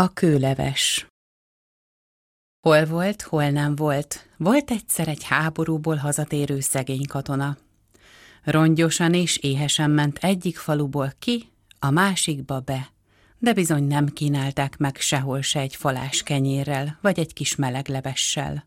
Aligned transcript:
A 0.00 0.12
kőleves. 0.12 1.06
Hol 2.66 2.84
volt, 2.84 3.22
hol 3.22 3.50
nem 3.50 3.76
volt, 3.76 4.28
volt 4.36 4.70
egyszer 4.70 5.08
egy 5.08 5.24
háborúból 5.24 5.96
hazatérő 5.96 6.60
szegény 6.60 7.06
katona. 7.06 7.56
Rongyosan 8.42 9.14
és 9.14 9.36
éhesen 9.36 9.90
ment 9.90 10.18
egyik 10.18 10.58
faluból 10.58 11.12
ki, 11.18 11.52
a 11.78 11.90
másikba 11.90 12.60
be, 12.60 12.92
de 13.38 13.52
bizony 13.52 13.84
nem 13.84 14.06
kínálták 14.06 14.76
meg 14.76 14.96
sehol 14.96 15.42
se 15.42 15.60
egy 15.60 15.76
falás 15.76 16.22
kenyérrel, 16.22 16.98
vagy 17.00 17.18
egy 17.18 17.32
kis 17.32 17.56
meleg 17.56 17.88
levessel. 17.88 18.66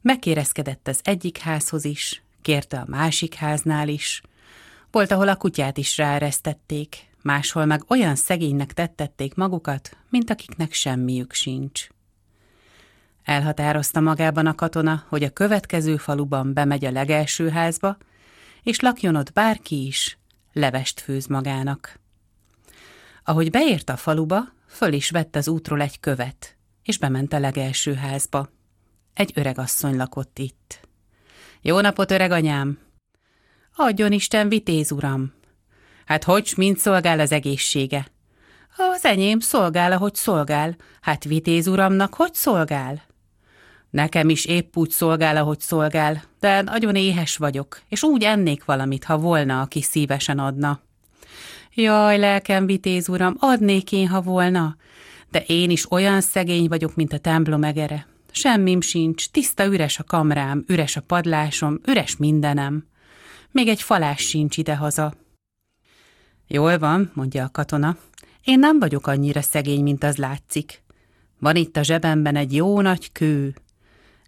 Megkérezkedett 0.00 0.88
az 0.88 1.00
egyik 1.02 1.38
házhoz 1.38 1.84
is, 1.84 2.22
kérte 2.42 2.78
a 2.78 2.86
másik 2.88 3.34
háznál 3.34 3.88
is, 3.88 4.22
volt, 4.90 5.10
ahol 5.10 5.28
a 5.28 5.36
kutyát 5.36 5.78
is 5.78 5.96
ráeresztették, 5.96 7.09
máshol 7.22 7.64
meg 7.64 7.84
olyan 7.88 8.14
szegénynek 8.14 8.72
tettették 8.72 9.34
magukat, 9.34 9.96
mint 10.08 10.30
akiknek 10.30 10.72
semmiük 10.72 11.32
sincs. 11.32 11.86
Elhatározta 13.24 14.00
magában 14.00 14.46
a 14.46 14.54
katona, 14.54 15.04
hogy 15.08 15.22
a 15.22 15.30
következő 15.30 15.96
faluban 15.96 16.52
bemegy 16.52 16.84
a 16.84 16.90
legelső 16.90 17.48
házba, 17.48 17.96
és 18.62 18.80
lakjon 18.80 19.16
ott 19.16 19.32
bárki 19.32 19.86
is, 19.86 20.18
levest 20.52 21.00
főz 21.00 21.26
magának. 21.26 21.98
Ahogy 23.24 23.50
beért 23.50 23.88
a 23.88 23.96
faluba, 23.96 24.52
föl 24.66 24.92
is 24.92 25.10
vett 25.10 25.36
az 25.36 25.48
útról 25.48 25.80
egy 25.80 26.00
követ, 26.00 26.56
és 26.82 26.98
bement 26.98 27.32
a 27.32 27.38
legelső 27.38 27.94
házba. 27.94 28.50
Egy 29.14 29.32
öreg 29.34 29.58
asszony 29.58 29.96
lakott 29.96 30.38
itt. 30.38 30.80
Jó 31.60 31.80
napot, 31.80 32.10
öreg 32.10 32.30
anyám! 32.30 32.78
Adjon 33.74 34.12
Isten 34.12 34.48
vitéz, 34.48 34.92
uram! 34.92 35.32
Hát 36.10 36.24
hogy, 36.24 36.52
mint 36.56 36.78
szolgál 36.78 37.20
az 37.20 37.32
egészsége? 37.32 38.06
Az 38.76 39.04
enyém 39.04 39.40
szolgál, 39.40 39.92
ahogy 39.92 40.14
szolgál. 40.14 40.76
Hát 41.00 41.24
vitéz 41.24 41.66
uramnak 41.66 42.14
hogy 42.14 42.34
szolgál? 42.34 43.02
Nekem 43.90 44.28
is 44.28 44.44
épp 44.44 44.76
úgy 44.76 44.90
szolgál, 44.90 45.36
ahogy 45.36 45.60
szolgál, 45.60 46.22
de 46.40 46.62
nagyon 46.62 46.94
éhes 46.94 47.36
vagyok, 47.36 47.80
és 47.88 48.02
úgy 48.02 48.22
ennék 48.22 48.64
valamit, 48.64 49.04
ha 49.04 49.18
volna, 49.18 49.60
aki 49.60 49.82
szívesen 49.82 50.38
adna. 50.38 50.80
Jaj, 51.74 52.18
lelkem, 52.18 52.66
vitéz 52.66 53.08
uram, 53.08 53.36
adnék 53.38 53.92
én, 53.92 54.08
ha 54.08 54.20
volna, 54.20 54.76
de 55.30 55.44
én 55.46 55.70
is 55.70 55.92
olyan 55.92 56.20
szegény 56.20 56.68
vagyok, 56.68 56.94
mint 56.94 57.12
a 57.12 57.18
templom 57.18 57.64
egere. 57.64 58.06
Semmim 58.30 58.80
sincs, 58.80 59.28
tiszta 59.28 59.64
üres 59.64 59.98
a 59.98 60.04
kamrám, 60.04 60.64
üres 60.66 60.96
a 60.96 61.00
padlásom, 61.00 61.80
üres 61.86 62.16
mindenem. 62.16 62.86
Még 63.50 63.68
egy 63.68 63.82
falás 63.82 64.20
sincs 64.20 64.56
idehaza. 64.56 65.19
Jól 66.52 66.78
van, 66.78 67.10
mondja 67.14 67.44
a 67.44 67.50
katona. 67.50 67.96
Én 68.44 68.58
nem 68.58 68.78
vagyok 68.78 69.06
annyira 69.06 69.42
szegény, 69.42 69.82
mint 69.82 70.04
az 70.04 70.16
látszik. 70.16 70.82
Van 71.38 71.56
itt 71.56 71.76
a 71.76 71.82
zsebemben 71.82 72.36
egy 72.36 72.54
jó 72.54 72.80
nagy 72.80 73.12
kő. 73.12 73.54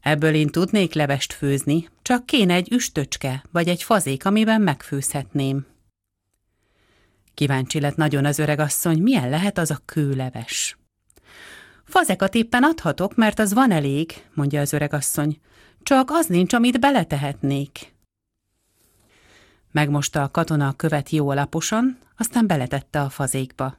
Ebből 0.00 0.34
én 0.34 0.48
tudnék 0.48 0.94
levest 0.94 1.32
főzni, 1.32 1.88
csak 2.02 2.26
kéne 2.26 2.54
egy 2.54 2.72
üstöcske, 2.72 3.44
vagy 3.50 3.68
egy 3.68 3.82
fazék, 3.82 4.24
amiben 4.24 4.60
megfőzhetném. 4.60 5.66
Kíváncsi 7.34 7.80
lett 7.80 7.96
nagyon 7.96 8.24
az 8.24 8.38
öregasszony, 8.38 8.98
milyen 8.98 9.28
lehet 9.28 9.58
az 9.58 9.70
a 9.70 9.80
kőleves. 9.84 10.78
Fazekat 11.84 12.34
éppen 12.34 12.62
adhatok, 12.62 13.14
mert 13.14 13.38
az 13.38 13.52
van 13.52 13.70
elég, 13.70 14.12
mondja 14.34 14.60
az 14.60 14.72
öregasszony. 14.72 15.40
Csak 15.82 16.10
az 16.10 16.26
nincs, 16.26 16.52
amit 16.52 16.80
beletehetnék. 16.80 17.92
Megmosta 19.72 20.22
a 20.22 20.30
katona 20.30 20.68
a 20.68 20.72
követ 20.72 21.10
jó 21.10 21.28
alaposan, 21.28 21.98
aztán 22.16 22.46
beletette 22.46 23.00
a 23.00 23.08
fazékba. 23.08 23.76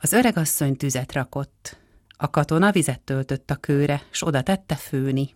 Az 0.00 0.12
öregasszony 0.12 0.76
tüzet 0.76 1.12
rakott. 1.12 1.76
A 2.16 2.30
katona 2.30 2.72
vizet 2.72 3.00
töltött 3.00 3.50
a 3.50 3.56
kőre, 3.56 4.02
s 4.10 4.22
oda 4.22 4.42
tette 4.42 4.74
főni. 4.74 5.34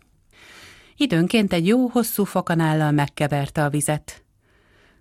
Időnként 0.96 1.52
egy 1.52 1.66
jó 1.66 1.88
hosszú 1.88 2.24
fakanállal 2.24 2.91
megkeverte 2.91 3.64
a 3.64 3.70
vizet. 3.70 4.25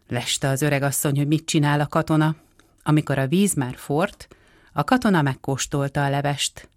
Leste 0.07 0.47
az 0.47 0.61
öregasszony, 0.61 1.17
hogy 1.17 1.27
mit 1.27 1.45
csinál 1.45 1.79
a 1.79 1.87
katona. 1.87 2.35
Amikor 2.83 3.17
a 3.17 3.27
víz 3.27 3.53
már 3.53 3.75
fort, 3.75 4.27
a 4.73 4.83
katona 4.83 5.21
megkóstolta 5.21 6.05
a 6.05 6.09
levest. 6.09 6.69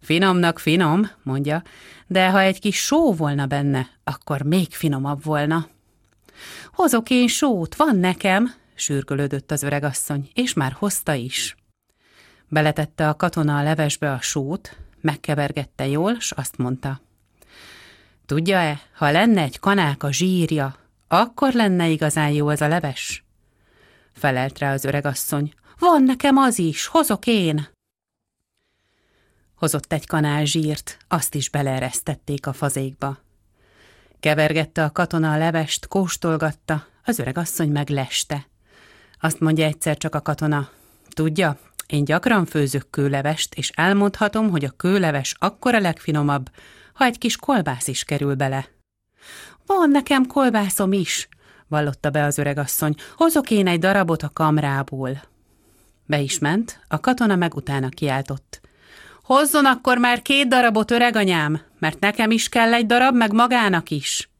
Finomnak 0.00 0.58
finom, 0.58 1.10
mondja, 1.22 1.62
de 2.06 2.30
ha 2.30 2.40
egy 2.40 2.60
kis 2.60 2.84
só 2.84 3.14
volna 3.14 3.46
benne, 3.46 3.88
akkor 4.04 4.42
még 4.42 4.72
finomabb 4.72 5.24
volna. 5.24 5.66
Hozok 6.72 7.10
én 7.10 7.28
sót, 7.28 7.74
van 7.74 7.96
nekem, 7.96 8.54
sürgölődött 8.74 9.50
az 9.50 9.62
öregasszony, 9.62 10.30
és 10.34 10.52
már 10.52 10.72
hozta 10.72 11.14
is. 11.14 11.56
Beletette 12.48 13.08
a 13.08 13.16
katona 13.16 13.58
a 13.58 13.62
levesbe 13.62 14.12
a 14.12 14.20
sót, 14.20 14.76
megkevergette 15.00 15.86
jól, 15.86 16.18
s 16.20 16.30
azt 16.30 16.56
mondta. 16.56 17.00
Tudja-e, 18.26 18.80
ha 18.94 19.10
lenne 19.10 19.42
egy 19.42 19.58
kanálka 19.58 20.12
zsírja, 20.12 20.76
akkor 21.08 21.52
lenne 21.52 21.88
igazán 21.88 22.30
jó 22.30 22.48
az 22.48 22.60
a 22.60 22.68
leves? 22.68 23.24
Felelt 24.12 24.58
rá 24.58 24.72
az 24.72 24.84
öregasszony. 24.84 25.52
Van 25.78 26.02
nekem 26.02 26.36
az 26.36 26.58
is, 26.58 26.86
hozok 26.86 27.26
én. 27.26 27.68
Hozott 29.54 29.92
egy 29.92 30.06
kanál 30.06 30.44
zsírt, 30.44 30.98
azt 31.08 31.34
is 31.34 31.50
beleeresztették 31.50 32.46
a 32.46 32.52
fazékba. 32.52 33.18
Kevergette 34.20 34.84
a 34.84 34.90
katona 34.90 35.32
a 35.32 35.38
levest, 35.38 35.86
kóstolgatta, 35.86 36.86
az 37.04 37.18
öregasszony 37.18 37.70
meg 37.70 37.88
leste. 37.88 38.46
Azt 39.20 39.40
mondja 39.40 39.64
egyszer 39.64 39.96
csak 39.96 40.14
a 40.14 40.20
katona. 40.20 40.68
Tudja, 41.08 41.58
én 41.86 42.04
gyakran 42.04 42.46
főzök 42.46 42.90
kőlevest, 42.90 43.54
és 43.54 43.70
elmondhatom, 43.70 44.50
hogy 44.50 44.64
a 44.64 44.70
kőleves 44.70 45.34
akkor 45.38 45.74
a 45.74 45.80
legfinomabb, 45.80 46.50
ha 46.92 47.04
egy 47.04 47.18
kis 47.18 47.36
kolbász 47.36 47.86
is 47.86 48.04
kerül 48.04 48.34
bele. 48.34 48.68
Van 49.66 49.90
nekem 49.90 50.26
kolbászom 50.26 50.92
is, 50.92 51.28
vallotta 51.68 52.10
be 52.10 52.24
az 52.24 52.38
öregasszony. 52.38 52.94
Hozok 53.16 53.50
én 53.50 53.66
egy 53.66 53.78
darabot 53.78 54.22
a 54.22 54.30
kamrából. 54.32 55.22
Be 56.06 56.20
is 56.20 56.38
ment, 56.38 56.80
a 56.88 57.00
katona 57.00 57.36
meg 57.36 57.54
utána 57.54 57.88
kiáltott. 57.88 58.60
Hozzon 59.26 59.64
akkor 59.64 59.98
már 59.98 60.22
két 60.22 60.48
darabot, 60.48 60.90
öreganyám, 60.90 61.60
mert 61.78 62.00
nekem 62.00 62.30
is 62.30 62.48
kell 62.48 62.74
egy 62.74 62.86
darab, 62.86 63.14
meg 63.16 63.32
magának 63.32 63.90
is. 63.90 64.30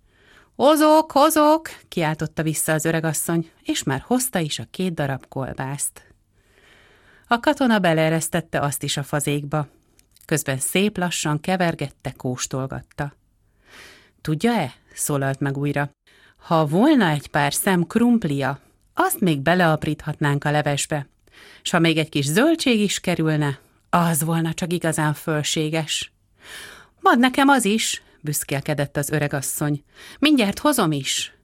Hozok, 0.56 1.12
hozok, 1.12 1.68
kiáltotta 1.88 2.42
vissza 2.42 2.72
az 2.72 2.84
öregasszony, 2.84 3.50
és 3.62 3.82
már 3.82 4.02
hozta 4.06 4.38
is 4.38 4.58
a 4.58 4.64
két 4.70 4.94
darab 4.94 5.28
kolbászt. 5.28 6.02
A 7.28 7.40
katona 7.40 7.78
beleeresztette 7.78 8.60
azt 8.60 8.82
is 8.82 8.96
a 8.96 9.02
fazékba. 9.02 9.66
Közben 10.24 10.58
szép 10.58 10.98
lassan 10.98 11.40
kevergette, 11.40 12.12
kóstolgatta. 12.16 13.12
Tudja-e, 14.20 14.74
szólalt 14.94 15.40
meg 15.40 15.58
újra, 15.58 15.90
ha 16.36 16.66
volna 16.66 17.08
egy 17.08 17.28
pár 17.28 17.52
szem 17.52 17.86
krumplia, 17.86 18.58
azt 18.94 19.20
még 19.20 19.40
beleapríthatnánk 19.40 20.44
a 20.44 20.50
levesbe, 20.50 21.08
s 21.62 21.70
ha 21.70 21.78
még 21.78 21.98
egy 21.98 22.08
kis 22.08 22.24
zöldség 22.24 22.80
is 22.80 23.00
kerülne, 23.00 23.58
az 23.96 24.24
volna 24.24 24.54
csak 24.54 24.72
igazán 24.72 25.14
fölséges. 25.14 26.12
Mad 27.00 27.18
nekem 27.18 27.48
az 27.48 27.64
is, 27.64 28.02
büszkélkedett 28.20 28.96
az 28.96 29.10
öregasszony. 29.10 29.84
Mindjárt 30.18 30.58
hozom 30.58 30.92
is. 30.92 31.34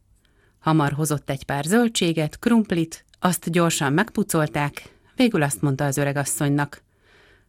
Hamar 0.60 0.92
hozott 0.92 1.30
egy 1.30 1.44
pár 1.44 1.64
zöldséget, 1.64 2.38
krumplit, 2.38 3.04
azt 3.20 3.50
gyorsan 3.50 3.92
megpucolták, 3.92 4.88
végül 5.14 5.42
azt 5.42 5.62
mondta 5.62 5.84
az 5.84 5.96
öregasszonynak. 5.96 6.82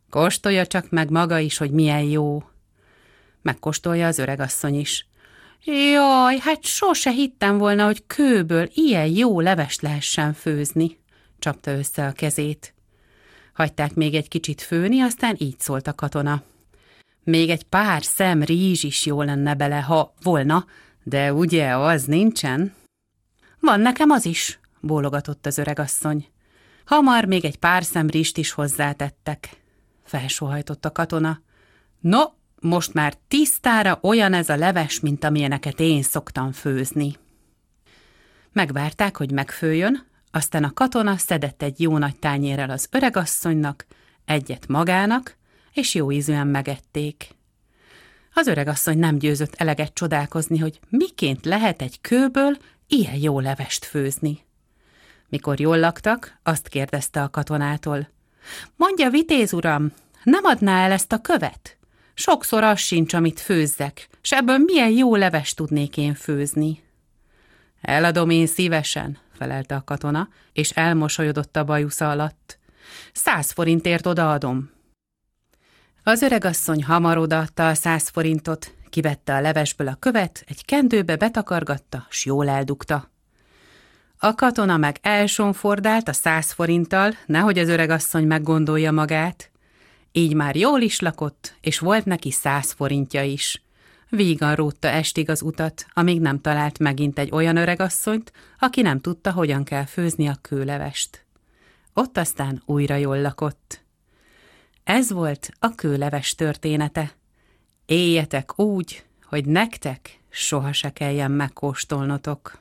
Kóstolja 0.09 0.65
csak 0.67 0.89
meg 0.89 1.09
maga 1.09 1.39
is, 1.39 1.57
hogy 1.57 1.71
milyen 1.71 2.03
jó. 2.03 2.43
Megkóstolja 3.41 4.07
az 4.07 4.17
öregasszony 4.17 4.79
is. 4.79 5.07
Jaj, 5.63 6.37
hát 6.37 6.63
sose 6.63 7.11
hittem 7.11 7.57
volna, 7.57 7.85
hogy 7.85 8.05
kőből 8.07 8.69
ilyen 8.73 9.07
jó 9.07 9.39
levest 9.39 9.81
lehessen 9.81 10.33
főzni, 10.33 10.99
csapta 11.39 11.71
össze 11.71 12.05
a 12.07 12.11
kezét. 12.11 12.73
Hagyták 13.53 13.93
még 13.93 14.13
egy 14.15 14.27
kicsit 14.27 14.61
főni, 14.61 15.01
aztán 15.01 15.35
így 15.37 15.59
szólt 15.59 15.87
a 15.87 15.93
katona. 15.93 16.43
Még 17.23 17.49
egy 17.49 17.63
pár 17.63 18.03
szem 18.03 18.43
rizs 18.43 18.83
is 18.83 19.05
jó 19.05 19.21
lenne 19.21 19.53
bele, 19.53 19.81
ha 19.81 20.13
volna, 20.21 20.65
de 21.03 21.33
ugye 21.33 21.77
az 21.77 22.03
nincsen? 22.05 22.73
Van 23.59 23.79
nekem 23.79 24.09
az 24.09 24.25
is, 24.25 24.59
bólogatott 24.79 25.45
az 25.45 25.57
öregasszony. 25.57 26.27
Hamar 26.85 27.25
még 27.25 27.45
egy 27.45 27.57
pár 27.57 27.83
szem 27.83 28.09
rizst 28.09 28.37
is 28.37 28.51
hozzátettek. 28.51 29.49
Felsóhajtott 30.03 30.85
a 30.85 30.91
katona. 30.91 31.41
No, 31.99 32.21
most 32.59 32.93
már 32.93 33.13
tisztára 33.27 33.99
olyan 34.01 34.33
ez 34.33 34.49
a 34.49 34.55
leves, 34.55 34.99
mint 34.99 35.23
amilyeneket 35.23 35.79
én 35.79 36.01
szoktam 36.01 36.51
főzni. 36.51 37.15
Megvárták, 38.51 39.17
hogy 39.17 39.31
megfőjön, 39.31 40.05
aztán 40.35 40.63
a 40.63 40.73
katona 40.73 41.17
szedett 41.17 41.61
egy 41.61 41.81
jó 41.81 41.97
nagy 41.97 42.15
tányérrel 42.15 42.69
az 42.69 42.87
öregasszonynak, 42.91 43.85
egyet 44.25 44.67
magának, 44.67 45.37
és 45.73 45.95
jó 45.95 46.11
ízűen 46.11 46.47
megették. 46.47 47.29
Az 48.33 48.47
öregasszony 48.47 48.97
nem 48.97 49.17
győzött 49.17 49.53
eleget 49.55 49.93
csodálkozni, 49.93 50.57
hogy 50.57 50.79
miként 50.89 51.45
lehet 51.45 51.81
egy 51.81 52.01
kőből 52.01 52.57
ilyen 52.87 53.15
jó 53.15 53.39
levest 53.39 53.85
főzni. 53.85 54.45
Mikor 55.29 55.59
jól 55.59 55.79
laktak, 55.79 56.39
azt 56.43 56.67
kérdezte 56.67 57.21
a 57.21 57.29
katonától. 57.29 58.09
Mondja, 58.75 59.09
vitéz 59.09 59.53
uram, 59.53 59.93
nem 60.23 60.43
adná 60.43 60.85
el 60.85 60.91
ezt 60.91 61.11
a 61.11 61.21
követ? 61.21 61.77
Sokszor 62.13 62.63
az 62.63 62.79
sincs, 62.79 63.13
amit 63.13 63.39
főzzek, 63.39 64.09
s 64.21 64.31
ebből 64.31 64.57
milyen 64.57 64.89
jó 64.89 65.15
leves 65.15 65.53
tudnék 65.53 65.97
én 65.97 66.13
főzni. 66.13 66.83
Eladom 67.81 68.29
én 68.29 68.47
szívesen, 68.47 69.17
felelte 69.33 69.75
a 69.75 69.83
katona, 69.83 70.29
és 70.53 70.69
elmosolyodott 70.69 71.55
a 71.55 71.63
bajusza 71.63 72.09
alatt. 72.09 72.59
Száz 73.13 73.51
forintért 73.51 74.05
odaadom. 74.05 74.71
Az 76.03 76.21
öregasszony 76.21 76.83
hamar 76.83 77.17
odaadta 77.17 77.67
a 77.67 77.73
száz 77.73 78.09
forintot, 78.09 78.73
kivette 78.89 79.35
a 79.35 79.41
levesből 79.41 79.87
a 79.87 79.95
követ, 79.95 80.43
egy 80.47 80.65
kendőbe 80.65 81.15
betakargatta, 81.15 82.05
s 82.09 82.25
jól 82.25 82.49
eldugta. 82.49 83.11
A 84.17 84.35
katona 84.35 84.77
meg 84.77 84.97
elsonfordált 85.01 86.07
a 86.07 86.13
száz 86.13 86.51
forinttal, 86.51 87.13
nehogy 87.25 87.59
az 87.59 87.67
öregasszony 87.67 88.27
meggondolja 88.27 88.91
magát. 88.91 89.51
Így 90.11 90.33
már 90.33 90.55
jól 90.55 90.81
is 90.81 90.99
lakott, 90.99 91.55
és 91.61 91.79
volt 91.79 92.05
neki 92.05 92.31
száz 92.31 92.71
forintja 92.71 93.23
is. 93.23 93.63
Vígan 94.15 94.55
rótta 94.55 94.87
estig 94.87 95.29
az 95.29 95.41
utat, 95.41 95.85
amíg 95.93 96.21
nem 96.21 96.41
talált 96.41 96.79
megint 96.79 97.19
egy 97.19 97.31
olyan 97.31 97.57
öregasszonyt, 97.57 98.31
aki 98.59 98.81
nem 98.81 98.99
tudta, 98.99 99.31
hogyan 99.31 99.63
kell 99.63 99.85
főzni 99.85 100.27
a 100.27 100.37
kőlevest. 100.41 101.25
Ott 101.93 102.17
aztán 102.17 102.61
újra 102.65 102.95
jól 102.95 103.21
lakott. 103.21 103.83
Ez 104.83 105.11
volt 105.11 105.49
a 105.59 105.75
kőleves 105.75 106.35
története. 106.35 107.11
Éljetek 107.85 108.59
úgy, 108.59 109.03
hogy 109.23 109.45
nektek 109.45 110.19
soha 110.29 110.73
se 110.73 110.89
kelljen 110.89 111.31
megkóstolnotok. 111.31 112.59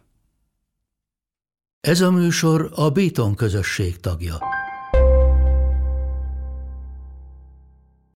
Ez 1.81 2.01
a 2.01 2.11
műsor 2.11 2.73
a 2.75 2.91
Béton 2.91 3.35
közösség 3.35 4.01
tagja. 4.01 4.52